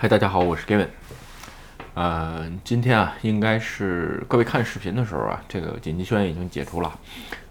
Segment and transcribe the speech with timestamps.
[0.00, 0.86] 嗨，大家好，我是 Gavin。
[1.94, 6.92] 呃，今天啊，应该是各位看视频的时候啊，这个紧急宣言已经解除了。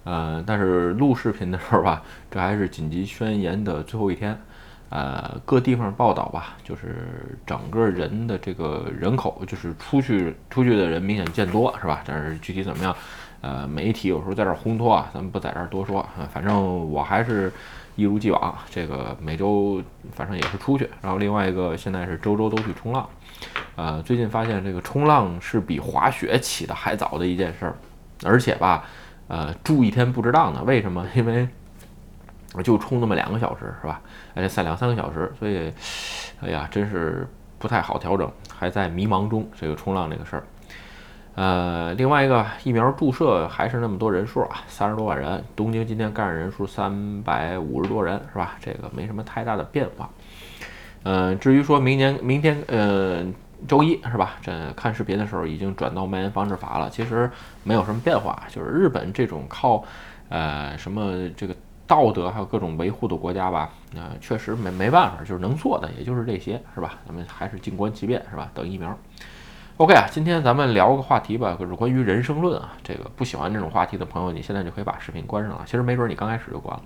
[0.05, 4.39] 呃，但是录视频的时候吧， 这还是紧急宣言的最后一天。
[4.87, 12.01] 呃，各地方报道吧，就是整个人的这个人口，就是出去出去的人明显见多，是吧？
[12.05, 12.95] 但是具体怎么样，
[13.41, 16.29] 呃，媒体有时候在这儿烘托啊，咱们不在这儿多说啊。
[16.33, 17.51] 反正我还是
[17.97, 19.83] 一如既往，这个每周
[20.13, 20.89] 反正也是出去。
[21.01, 23.09] 然后另外一个现在是周周都去冲浪。
[23.75, 27.75] 呃，最近发现这个冲浪是比滑雪起的还早的一件事儿，
[28.23, 28.85] 而且吧，
[29.27, 30.63] 呃，住一天不值当的。
[30.63, 31.05] 为什么？
[31.13, 31.47] 因为
[32.53, 33.99] 我就冲那么两个小时，是吧？
[34.33, 35.71] 而且赛两三个小时，所以，
[36.41, 37.27] 哎呀，真是
[37.59, 39.47] 不太好调整，还在迷茫中。
[39.59, 40.43] 这个冲浪这个事儿，
[41.37, 45.43] 呃，另外一个疫苗注射还是那么多人数啊，三十多万人。
[45.55, 48.55] 东京今天感染人数三百五十多人，是吧？
[48.59, 50.09] 这个没什么太大的变化。
[51.03, 53.23] 嗯，至于说明年明天，呃，
[53.67, 54.37] 周一是吧？
[54.41, 57.29] 这看视频的时候已经转到蔓延防治法了，其实
[57.63, 59.83] 没有什么变化，就是日本这种靠，
[60.29, 61.55] 呃，什么这个。
[61.85, 66.95] 道德还有各种维护的国家吧，呃，确实没没办法，就是能做的也就是这些，是吧？
[67.05, 68.51] 咱们还是静观其变，是吧？
[68.53, 68.93] 等疫苗。
[69.77, 72.73] OK 啊，今天咱们聊个话题吧，就是关于人生论啊。
[72.83, 75.61] 这个不喜欢这种话题的朋友，你现在就可以把视频关上了。
[75.67, 76.81] 其实没准你刚开始就关了。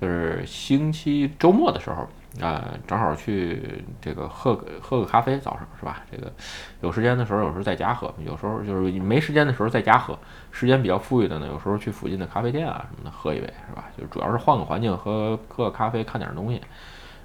[0.00, 2.08] 就是星期周末的时候。
[2.40, 6.00] 啊，正好去这个喝个喝个咖啡，早上是吧？
[6.10, 6.32] 这个
[6.80, 10.18] 有时间的时候，有时候在家喝；有时候就是没时间的时候在家喝。
[10.50, 13.84] 时间比较富裕的呢，有时候去附近的咖啡店啊什么的喝一杯，是吧？
[13.98, 16.58] 就主要是换个环境，喝喝个咖啡，看点东西。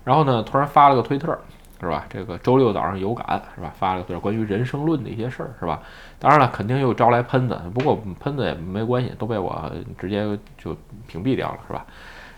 [0.03, 1.39] 然后呢，突然发了个推特，
[1.79, 2.05] 是吧？
[2.09, 3.71] 这个周六早上有感，是吧？
[3.77, 5.81] 发了个，关于人生论的一些事儿，是吧？
[6.19, 10.25] 当然了，肯定又招来喷子，不过喷子也没关系，都被我直接
[10.57, 10.75] 就
[11.07, 11.85] 屏蔽掉了，是吧？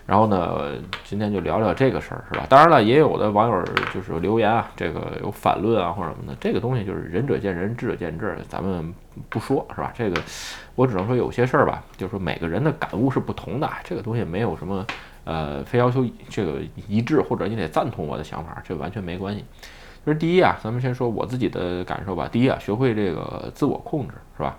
[0.06, 0.72] 然后呢，
[1.04, 2.44] 今天就聊聊这个事儿，是吧？
[2.48, 8.92] 当然了，也有的网友就是留言啊，这个有反论啊或者什么的，这个东西就是仁者见仁，智者见智，咱们
[9.28, 9.92] 不说，是吧？
[9.94, 10.20] 这个
[10.74, 14.84] 我只能说有些事儿吧，就是说每个人的感悟是不同的，这个东西没有什么
[15.30, 19.44] 呃非要求这个一致或者你得赞同我的想法，这完全没关系。
[20.04, 22.28] 就是第一啊，咱们先说我自己的感受吧。
[22.30, 24.58] 第一啊，学会这个自我控制，是吧？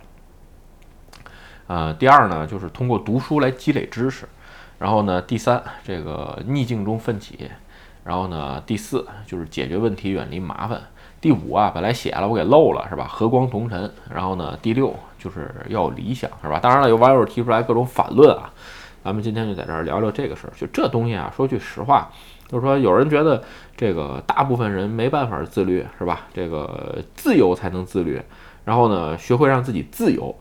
[1.67, 4.25] 呃，第二呢，就是通过读书来积累知识。
[4.79, 7.35] 然后呢，第三，这个逆境中奋起；
[8.03, 10.79] 然后呢，第四就是解决问题，远离麻烦；
[11.19, 13.07] 第五啊，本来写了我给漏了，是吧？
[13.07, 13.91] 和光同尘。
[14.09, 16.59] 然后呢，第六就是要理想，是吧？
[16.59, 18.51] 当然了，有网友提出来各种反论啊，
[19.03, 20.53] 咱们今天就在这儿聊聊这个事儿。
[20.55, 22.09] 就这东西啊，说句实话，
[22.47, 23.43] 就是说有人觉得
[23.75, 26.27] 这个大部分人没办法自律，是吧？
[26.33, 28.21] 这个自由才能自律，
[28.63, 30.35] 然后呢，学会让自己自由。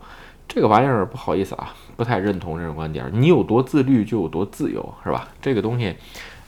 [0.47, 3.09] 这个玩意儿不好意思啊，不太认同这种观点。
[3.13, 5.29] 你有多自律就有多自由，是吧？
[5.41, 5.95] 这个东西，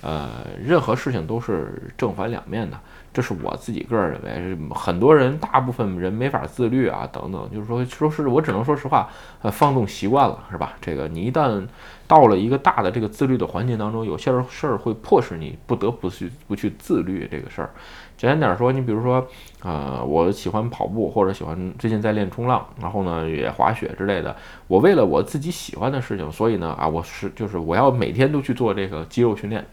[0.01, 0.29] 呃，
[0.61, 2.77] 任何事情都是正反两面的。
[3.13, 9.07] 这是我自己个人认为，很多人大部分人没法自律啊，等等，就是说，说是我只能说实话，
[9.43, 10.73] 呃，放纵习惯了，是吧？
[10.81, 11.63] 这个你一旦
[12.07, 17.69] 到了一个大的这个自律的环境当中，有些事儿会迫使你不得不去不去自律这个事儿。
[18.17, 19.25] 简单点说，你比如说，
[19.61, 24.35] 呃，我喜欢跑步，或者喜欢最近在练冲浪，然后呢也滑雪之类的。
[24.67, 29.63] 我为了我自己喜欢的事情，所以呢啊，我是就是我要每天都去做这个肌肉训练。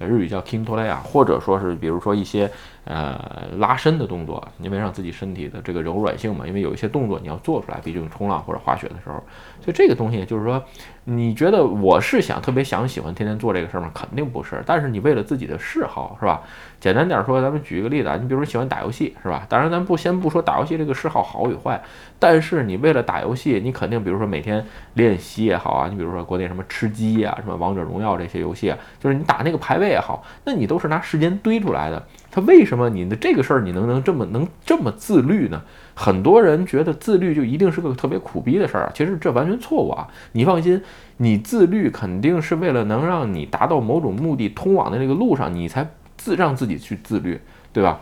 [0.00, 2.50] 日语叫 kintore 或者说是比如说一些
[2.84, 9.14] 呃拉伸的动作，因为让自己身体的这个柔软性嘛，因为有一些动作你要做出来，毕竟冲浪或者滑雪的时候，
[9.60, 10.62] 所以这个东西就是说，
[11.04, 13.90] 你觉得我是想特别想喜欢天天做这个事儿吗？
[13.94, 16.42] 肯定不是，但是你为了自己的嗜好，是吧？
[16.80, 19.46] 简单点说，咱们举一个例子啊，你比如说喜欢打游戏，是吧？
[19.48, 21.82] 当然咱不先不说打游戏这个嗜好好与坏，
[22.18, 24.62] 但是你为了打游戏，你肯定比如说每天
[24.94, 32.06] 练习也好啊，你比如说国内什么吃鸡呀、什么王者荣耀这些游戏啊，就是你打那个排位也好，那你都是拿时间堆出来的。
[32.34, 35.62] 他为什么你的这个事儿你能能这么能这么自律呢？
[35.94, 40.08] 很多人觉得自律就一定是个特别苦逼的事儿，其实这完全错误啊！
[40.32, 40.82] 你放心，
[41.18, 45.88] 你自律肯定是为了能让你达到某种目的，通往的那个路上，你才。
[46.16, 47.38] 自让自己去自律，
[47.70, 48.00] 对吧？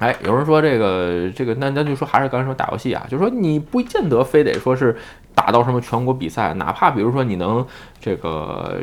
[0.00, 4.96] 哎，有人说这个这个，那那就说还是刚才说打游戏啊，就是说你不见得非得说是
[5.34, 7.64] 打到什么全国比赛，哪怕比如说你能
[8.00, 8.78] 这个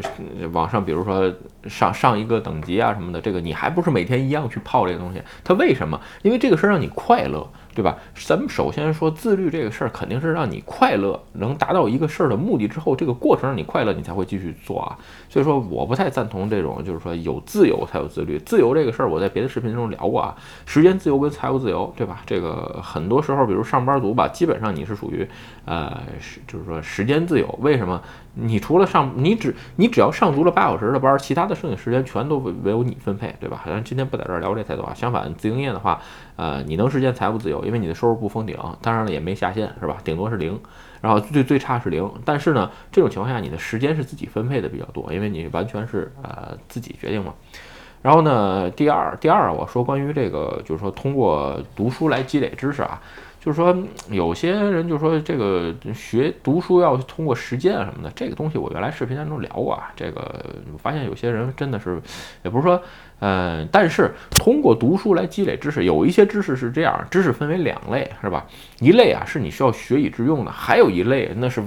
[0.54, 1.34] 往上，比如说
[1.68, 5.22] 上上一个等级啊什么的，这个你还不是每天一样去泡这个东西？
[5.44, 6.00] 它为什么？
[6.22, 7.46] 因为这个是让你快乐。
[7.78, 7.96] 对吧？
[8.16, 14.98] 咱们首先说自律这个事儿，肯定是让你快乐，能达到一个事儿的目的之后，这个过程让你快乐，你才会继续做啊。
[15.30, 18.40] 所以说，我不太赞同这种，就是说有自由才有自律。
[18.40, 20.36] 自由这个事儿，我在别的视频中聊过啊，
[20.66, 22.24] 时间自由跟财务自由，对吧？
[22.26, 25.30] 这个很多时候，比如上班族吧，基本上你是属于，
[25.66, 27.60] 呃，是就是说时间自由。
[27.62, 28.02] 为什么？
[28.40, 33.64] 你除了上，你只你只要上足了八小时的班，其他的剩下时间全都唯有你分配，对吧？
[33.66, 34.94] 咱今天不在这儿聊这太多啊。
[34.94, 36.00] 相反，自营业的话，
[36.36, 39.98] 呃，你能实现财务自由，因为你的收入不封顶，当然了也没下限，是吧？
[40.04, 40.60] 顶多是零，
[41.02, 42.10] 然后最最差是零。
[42.24, 47.34] 但是呢，这种情况下你的时间是自己分配的比较多，因为你完全是呃自己决定嘛。
[48.04, 53.02] 然后呢，第二第二，我说关于这个，就是说通过读书来积累知识啊。
[53.48, 53.74] 就是说，
[54.10, 59.90] 有些人就说这个学读书要通过实践什么的，这个东西我原来视频当中聊过啊。
[59.96, 62.02] 这个我发现有些人真的是，
[62.44, 62.82] 也不是说。
[63.20, 68.46] 嗯，但是通过读书来积累知识，有一些知识是这样，知识分为两类，是吧？
[68.80, 71.64] 一类啊是你需要学以致用的，还有一类那是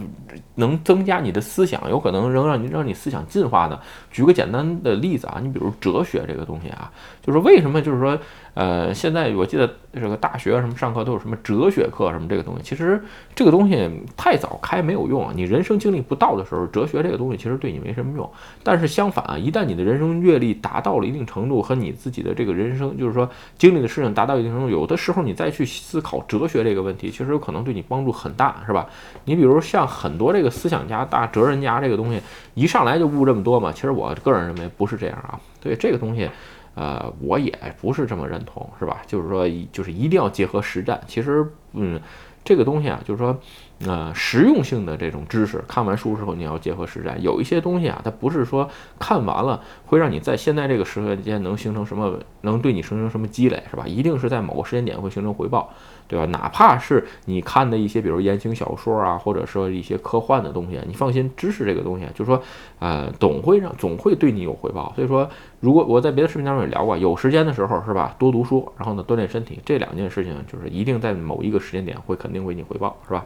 [0.54, 3.78] 能增加你的思想，有可能能让你让你思想进化的。
[4.12, 8.16] 举个简单的例子啊，你比如哲学这个东西啊，就是为什么就是说，
[8.54, 13.02] 呃，现在我记得这个大学什么上课都有什么哲学课什么这个东西，其实
[13.34, 18.30] 这个东西太早开没有用，你人生经历不到的时候，哲学这个东西其实对你没什么用。
[18.62, 28.86] 但是相反啊，一旦你的人生阅历达到了一定程，程度和你自己的这个人生，就是说经历的事情达到一定程度，有的时候你再去思考哲学这个问题，其实有可能对你帮助很大，是吧？
[29.24, 32.20] 你比如像很多这个思想家、大哲人家这个东西，
[32.54, 33.72] 一上来就悟这么多嘛？
[33.72, 35.40] 其实我个人认为不是这样啊。
[35.62, 36.28] 对这个东西，
[36.74, 39.00] 呃，我也不是这么认同，是吧？
[39.06, 41.00] 就是说，就是一定要结合实战。
[41.06, 41.98] 其实，嗯，
[42.44, 43.38] 这个东西啊，就是说。
[43.86, 47.20] 呃，实用性的这种知识，看完书之后你要结合实战。
[47.22, 48.68] 有一些东西啊，它不是说
[48.98, 53.86] 看完了会让你在现在这个时刻间能形成什么，能对你形成什么积累，是吧？
[53.86, 55.70] 一定是在某个时间点会形成回报。
[56.06, 56.26] 对吧？
[56.26, 62.42] 哪怕是你看的一些，比如言情小说啊，或者说一些科幻的东西，你放心，知识这个东西，就是说，
[62.80, 64.92] 呃，总会让总会对你有回报。
[64.96, 65.30] 所以说，
[65.60, 73.24] 如果我在别的视频当中也聊过，有时间的时候是吧，多读书，然后呢，锻炼身体，这两件事情就是一定在某一个时间点会肯定为你回报，是吧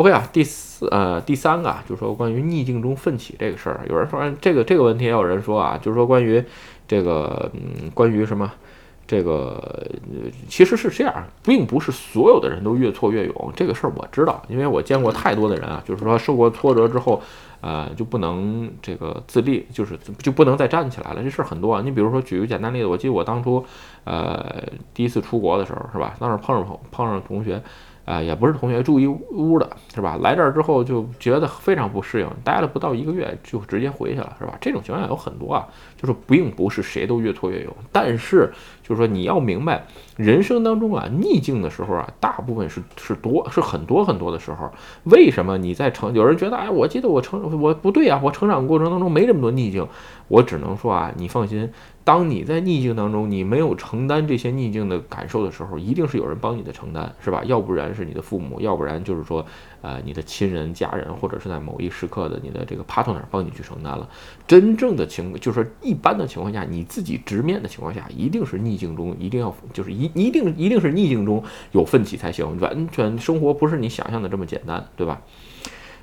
[0.00, 6.42] ？OK 啊，第四呃第三个啊，就是说关于逆境中奋起这个事儿，有人说这个这个问题也有人说啊，就是说关于
[6.88, 8.50] 这个嗯关于什么？
[9.06, 9.60] 这个
[10.14, 11.12] 呃其实是这样，
[11.42, 13.52] 并不是所有的人都越挫越勇。
[13.56, 17.20] 这个事儿我知道，因为我见过太多的人啊，就是说受过挫折之后，
[17.60, 21.22] 呃，就不能这个自立，就是就不能再站起来了。
[21.24, 21.82] 这事儿很多啊。
[21.84, 23.64] 你比如说举个简单例子，我记得我当初，
[24.04, 24.62] 呃，
[24.94, 26.14] 第一次出国的时候，是吧？
[26.20, 27.60] 当时碰上碰上同学。
[28.04, 30.18] 啊，也不是同学住一屋的，是吧？
[30.20, 34.56] 来这儿之后就觉得非常不适应，待了不到一个月就直接回去了，是吧？
[34.60, 38.52] 这种情况下有很多啊，就是并不是谁都越挫越勇，但是
[38.90, 44.68] 就是说你要明白，人生当中啊，逆境的时候啊，大部分是是多是很多很多的时候。
[45.04, 46.12] 为什么你在成？
[46.12, 49.86] 有人觉得哎，我记得我成我不对啊，我成长过程当中没这么多逆境。
[50.26, 51.70] 我只能说啊，你放心。
[52.02, 57.42] 当你在逆境当中，你没有承担这些逆境的感受的时候，一定是有人帮你的承担，是吧？
[57.44, 59.46] 要不然是你的父母，要不然就是说，
[59.82, 64.08] 呃，你的亲人、家人，或者是在某一时刻的你的这个 partner 帮你去承担了。
[64.46, 71.42] 真正的情，就是一般的情况下，你自己直面的情况下，一定是逆境中，一定要就是一一定一定是逆境中
[71.72, 72.58] 有奋起才行。
[72.60, 75.22] 完全生活不是你想象的这么简单，对吧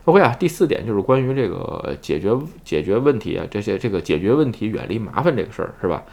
[0.05, 6.03] ？OK 啊，第四点就是关于这个解决解决问题啊，这些这个解决问题远离麻烦这个事儿是吧？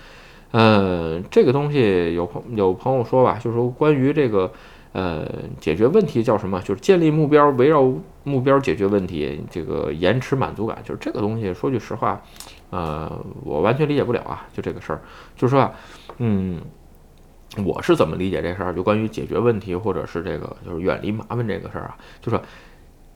[0.50, 4.52] 嗯，这个东西有朋有朋友说吧，就是说关于这个
[4.94, 5.28] 呃
[5.60, 6.58] 解决问题叫什么？
[6.62, 7.82] 就是建立目标，围绕
[8.22, 11.52] 目标解决问题，这个延迟满足感，就是这个东西。
[11.52, 12.22] 说句实话，
[12.70, 13.12] 呃，
[13.44, 15.02] 我完全理解不了啊，就这个事儿，
[15.36, 15.70] 就是说，
[16.18, 16.60] 嗯，
[17.64, 18.72] 我是怎么理解这事儿？
[18.72, 22.40] 就关于解决问题，或者是这个就是远离麻烦这个事儿啊，就是。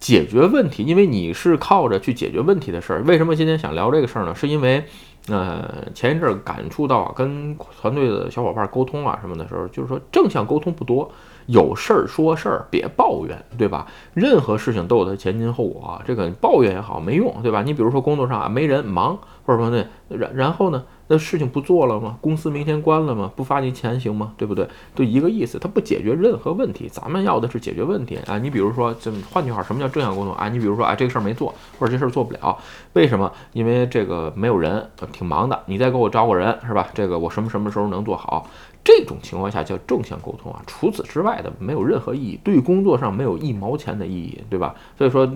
[0.01, 3.03] 解决问题，因为你是靠着去解决问题的事儿。
[3.03, 4.33] 为什么今天想聊这个事儿呢？
[4.33, 4.85] 是因为，
[5.31, 11.11] 呃，前一阵儿感触到，跟团队的小伙伴沟通啊什么的时候，就是说正向沟通不多，
[11.47, 13.87] 有事儿说事儿，别抱怨，对吧？
[14.15, 17.63] 任何事情都有它前因后果，这个抱怨也好没用，对吧？
[17.63, 20.85] 你比如说工作上啊没人忙，或者说那，然然后呢？
[21.09, 22.19] 那事情不做了吗？
[22.21, 23.33] 公司明天关了吗？
[23.35, 24.35] 不发你钱行吗？
[24.37, 24.69] 对不对？
[24.95, 26.87] 就一个意思，他不解决任何问题。
[26.89, 28.39] 咱们要的是解决问题啊！
[28.39, 30.49] 你比如说，就换句话，什么叫正向沟通啊？
[30.51, 32.57] 你比如说啊，这个事儿没做，或者这事儿做不了，
[32.93, 33.33] 为什么？
[33.55, 35.59] 因为这个没有人，挺忙的。
[35.65, 36.87] 你再给我招个人，是吧？
[36.93, 38.47] 这个我什么什么时候能做好？
[38.85, 40.63] 这种情况下叫正向沟通啊。
[40.67, 44.75] 除此之外的没有任何意义，对工作上没有一毛钱的意义，对吧？
[44.99, 45.27] 所以说。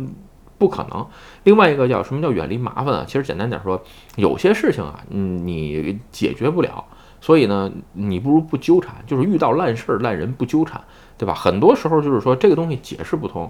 [0.62, 1.04] 不可能。
[1.42, 3.04] 另外一个叫什么叫远离麻烦啊？
[3.04, 3.82] 其实简单点说，
[4.14, 6.84] 有些事情啊，嗯，你解决不了，
[7.22, 10.82] 所以呢，你不如不纠缠，就是遇到烂事儿烂人不纠缠，
[11.16, 11.32] 对吧？
[11.32, 13.48] 很多时候就是说这个东西解释不通。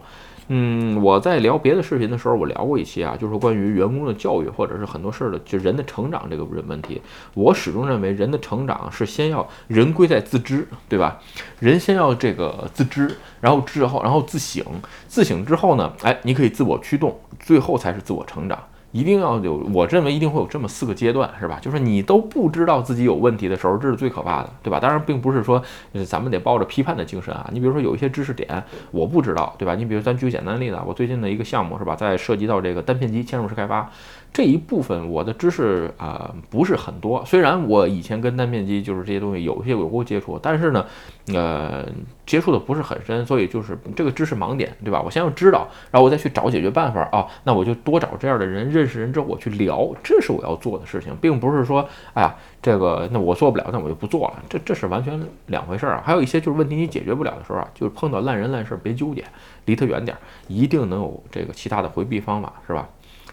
[0.49, 7.00] 嗯，我在聊别的视频的时候，我聊过一期啊，就是关于员工的教育或者是很多事儿的，就人的成长这个人问题。
[7.33, 11.19] 我始终认为人的成长是先要人归在自知，对吧？
[11.59, 14.62] 人先要这个自知，然后之后然后自省，
[15.07, 18.59] 自省之后呢，哎，你可以自我驱动，最后才是自我成长。
[18.93, 21.59] 一定要有，我认为一定会有这么四个阶段，是吧？
[21.61, 24.79] 就是你都不知道自己有问题的时候，这是最可怕的，对吧？
[24.79, 25.63] 当然，并不是说
[26.07, 27.49] 咱们得抱着批判的精神啊。
[27.53, 29.75] 你比如说有一些知识点我不知道，对吧？
[29.75, 33.91] 你比如咱举个简单的例子啊，我最近的一个项目是吧，在涉及到这个单片机嵌入式开发。
[34.33, 40.87] 这一部分我的知识啊不是很多，虽然我以前跟单片机就是这些东西有一些有过接触，但是呢，
[41.35, 41.87] 呃，
[42.25, 45.03] 接触的不是很深，所以就是这个知识盲点，对吧？
[45.05, 47.27] 我先要知道，然后我再去找解决办法啊。
[47.45, 56.03] 那我就多找这样的人，认识人之后我去聊，这是我要做的事情，并不是说，哎呀，这个那我做不了，那我就不做了，这这是完全两回事儿啊。
[56.07, 59.23] 还有一些就是问题你解决不了的时候啊，就是碰到烂人烂事儿别纠结，
[59.67, 62.89] 离他远点儿，一定能有这个其他的回避方法，是吧？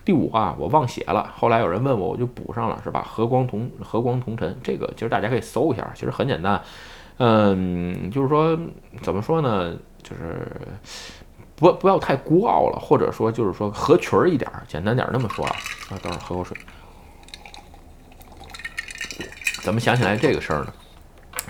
[0.10, 1.32] 第五啊，我忘写了。
[1.38, 3.04] 后来有人问我，我就补上了，是吧？
[3.08, 6.60] 和光同和光同尘，这个其实大家可以搜一下，其实很简单。
[7.18, 8.58] 嗯，就是说
[9.04, 9.78] 怎么说呢？
[10.02, 10.48] 就是
[11.56, 15.56] 不不要太孤傲了，或者说就是说合群儿一点，简单点那么说啊。
[15.92, 16.58] 啊，等会儿喝口水。
[19.62, 20.74] 怎么想起来这个事儿呢？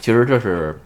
[0.02, 0.78] 其实这是。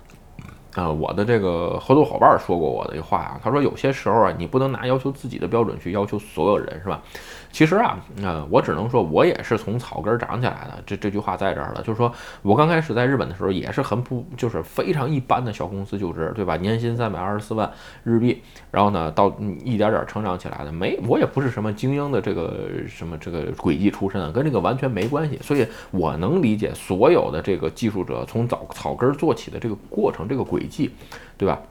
[0.75, 7.01] 啊，我的这个合作伙伴说过我的一话啊，他说有些时候啊，你不能拿要求自己的标准去要求所有人，是吧？
[7.51, 10.82] 其实啊，呃，我只能说，我也是从草根长起来的。
[10.88, 12.12] 这这句话在这儿了，就是说
[12.42, 16.58] 我刚开始在日本的时候，也是很不，就是非常一般的小公司就职，对吧？
[16.58, 17.72] 年薪三百二十四万
[18.03, 19.32] 日币，然后呢，到
[19.63, 25.38] 一点点成长起来的，没，我也不是什么精英的这个什么这个轨迹出身啊，跟这个完全没关系。
[25.44, 30.91] 所以我能理解所有的这个技术者从早草根做起的这个过程，这个轨迹，
[31.38, 31.62] 对吧？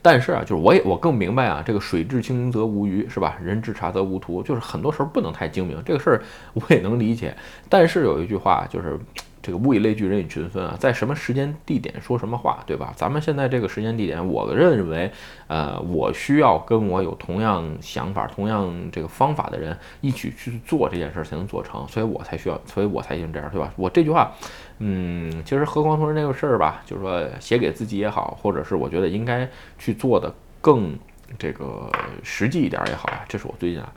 [0.00, 3.36] 但是啊，就是我也我更明白啊，这个水至清则无鱼，是吧？
[3.42, 6.22] 人至察则无徒，就是很多时候不能太精明，这个事儿
[6.52, 7.36] 我也能理解。
[7.68, 8.98] 但是有一句话就是。
[9.44, 12.94] 这个物以类聚，人以群分啊，在什么时间地点说什么话，对吧？
[12.96, 15.12] 咱们现在这个时间地点，我认为，
[15.48, 23.70] 呃，我需要跟我有同样想法、同样这个方法的人一起去做这件事儿，才能做成，所以我才需要，所以我才行这样，对吧？
[23.76, 24.32] 我这句话，
[24.78, 29.46] 嗯，其实何光同仁这个事儿吧，就是说写给自己也好，或者是我觉得应该
[29.78, 30.32] 去做的
[30.62, 30.98] 更
[31.38, 31.90] 这个
[32.22, 33.92] 实际一点也好啊，这是我最近啊。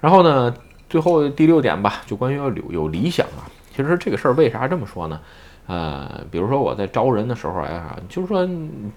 [0.00, 0.54] 然后呢，
[0.88, 3.42] 最后第六点吧，就关于要有有理想啊。
[3.74, 5.20] 其实这个事儿为啥这么说呢？
[5.66, 8.46] 呃，比如说我在招人的时候呀，就是说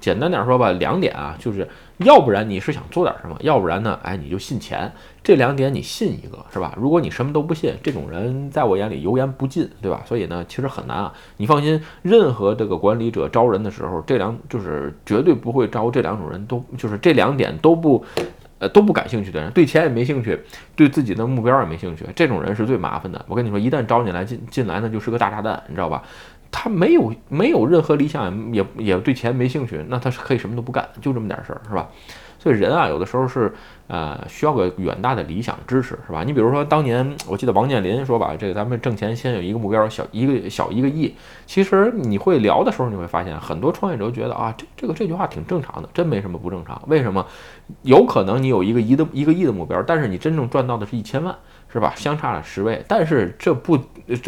[0.01, 1.65] 简单点说吧，两点啊，就是
[2.00, 4.91] 要不然你是想做点什么，要不然呢，哎，你就信钱。
[5.24, 6.74] 这两点你信一个是吧？
[6.75, 10.01] 如果你什么都不信，这种人在我眼里油盐不进，对吧？
[10.05, 11.13] 所以呢，其实很难啊。
[11.38, 18.03] 你放心，任何这个管理者招人的时候，这两就是绝对不会招这两种人，都就是这两点都不。
[18.59, 20.39] 呃，都不感兴趣的人，对钱也没兴趣，
[20.75, 23.23] 对自己的目标也没兴趣，这种人是最麻烦的。
[23.27, 26.01] 我跟你说，一旦招进来进进来呢，就是个大炸弹，你知道吧？
[26.49, 31.89] 他没有没有任何理想，也也对钱没兴趣，那他是可以什么都不干，就这么点事儿，是吧？
[32.39, 33.51] 所以人啊，有的时候是，
[33.88, 36.24] 呃，需要个远大的理想支持，是吧？
[36.24, 41.13] 你比如说，当年我记得王健林说吧，这个咱们挣钱先有一个目标，小一个小一个亿。
[41.46, 46.82] 其实你会聊的时候，你会发现很多创业者觉得啊，这这个这句话挺正常的，真没什么不正常。
[46.88, 47.25] 为什么？
[47.82, 51.36] 有可能你有一个亿的一个亿的目标，但是你真正赚到的是一千万，
[51.72, 51.94] 是吧？
[51.96, 53.79] 相差了十倍，但是这不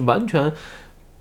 [0.06, 0.52] 完全。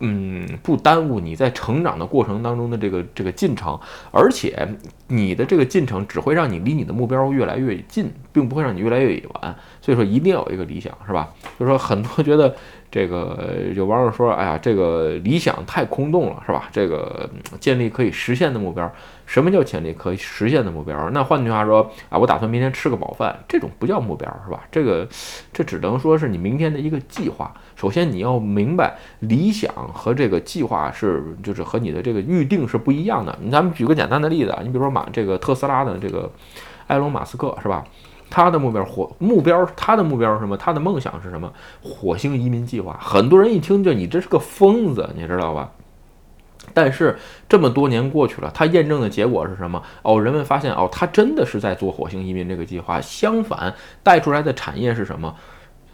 [0.01, 3.79] 嗯，不耽误你在成长的过程当中的这个这个进程，
[4.13, 4.69] 而且
[5.09, 9.29] 你的这个进程只会让你离你的目标越来越近，并不会让你越来越远。
[9.81, 11.29] 所以说，一定要有一个理想，是吧？
[11.59, 12.55] 就是说，很多觉得。
[12.91, 16.69] 这个有网友说：“哎呀，这个理想太空洞了，是吧？
[16.73, 17.29] 这个
[17.61, 18.91] 建立可以实现的目标，
[19.27, 21.11] 什么叫潜力可以实现的目标？
[21.11, 24.63] 那换句话说啊，我打算明天吃个饱饭，这种不叫目标，是吧？
[24.73, 25.07] 这个
[25.53, 27.53] 这只能说是你明天的一个计划。
[27.77, 33.39] 首先你要明白，理想和这个计划是就是和你的这个预定是不一样的。
[33.53, 36.31] 咱们举个简单的例子啊，你比如说马这个特斯拉的这个
[36.87, 37.85] 埃隆·马斯克，是吧？”
[38.31, 40.57] 他的目标火目标，他的目标是什么？
[40.57, 41.53] 他的梦想是什么？
[41.83, 42.99] 火星移民计划。
[43.01, 45.71] 很多人一听就你这是个疯子，你知道吧？
[46.75, 47.17] 但是
[47.49, 49.83] 这么多年过去了，他验证的结果是什么？
[50.03, 53.01] 哦，人们发现哦，他真的是在做火星移民这个计划。
[53.01, 55.35] 相反，带出来的产业是什么？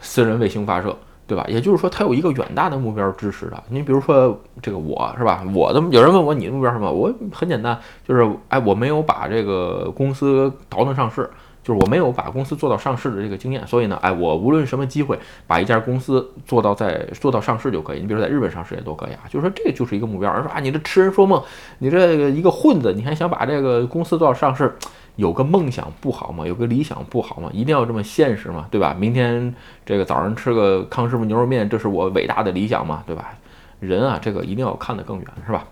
[0.00, 0.96] 私人卫星发射，
[1.28, 1.44] 对吧？
[1.48, 3.62] 也就是说，他有一个远大的目标支持的。
[3.68, 5.44] 你比如说这个我是吧？
[5.54, 6.90] 我的有人问我你的目标什么？
[6.90, 11.30] 我很简单，就是哎，我没有把这个公司倒腾上市。
[11.64, 18.00] 就是我没有把公司做到上市的这个经验，所以呢，哎，我无论什么机会，把一家公司做到在做到上市就可以。
[18.00, 20.30] 你比如说在日本上市也都可以啊，就是说这就是一个目标。
[20.30, 21.42] 而说啊，你这痴人说梦，
[21.78, 24.72] 你这个一个混子，你还想把这个公司做到上市，
[25.16, 26.46] 有个梦想不好吗？
[26.46, 27.48] 有个理想不好吗？
[27.52, 28.66] 一定要这么现实吗？
[28.70, 28.94] 对吧？
[28.98, 29.54] 明天
[29.86, 33.02] 这个早上吃个康师傅牛肉面，这是我伟大的理想吗？
[33.06, 33.32] 对吧？
[33.80, 35.64] 人啊，这个一定要看得更远，是吧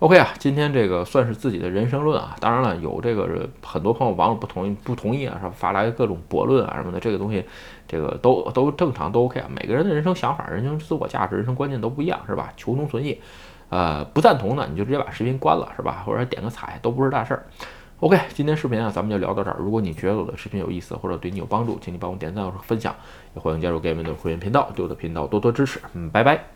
[0.00, 2.36] ？OK 啊，今天这个算是自己的人生论啊。
[2.40, 5.52] 当然了，有这个很多朋友网友不同意不同意啊，是吧？
[5.56, 7.44] 发来各种驳论啊什么的，这个东西，
[7.88, 9.46] 这个都都正常，都 OK 啊。
[9.48, 12.52] 每个人的人生想法、人生自我价值、人生观念都不一样，是吧？
[12.56, 13.18] 求同存异，
[13.70, 16.02] 呃，不赞同呢，你就直接把视频关了，是吧？
[16.04, 17.46] 或者点个彩，都不是大事儿。
[18.00, 19.56] OK，今天视频啊，咱们就聊到这儿。
[19.58, 22.94] 如果你觉得我的视频有意思，或者对你有帮助，请你帮我点赞或者分享，
[23.34, 25.80] 也欢迎加入 Game 的会员频道，对我的频道多多支持。
[25.94, 26.53] 嗯，拜拜。